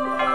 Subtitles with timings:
[0.00, 0.29] Bye.